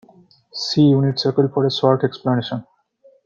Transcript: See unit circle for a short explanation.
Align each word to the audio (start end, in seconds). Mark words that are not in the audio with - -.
See 0.51 0.81
unit 0.87 1.19
circle 1.19 1.47
for 1.49 1.63
a 1.67 1.71
short 1.71 2.03
explanation. 2.03 2.65